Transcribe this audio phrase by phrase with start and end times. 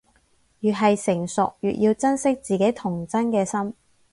[0.61, 3.75] 越係成熟，越要珍惜自己童真嘅心